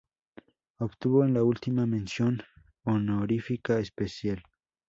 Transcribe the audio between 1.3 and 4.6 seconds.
la última, mención honorífica especial.